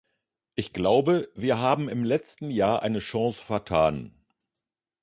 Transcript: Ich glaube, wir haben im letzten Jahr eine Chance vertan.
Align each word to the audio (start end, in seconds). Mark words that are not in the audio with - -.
Ich 0.55 0.73
glaube, 0.73 1.29
wir 1.35 1.59
haben 1.59 1.87
im 1.87 2.03
letzten 2.03 2.49
Jahr 2.49 2.81
eine 2.81 2.97
Chance 2.97 3.43
vertan. 3.45 4.11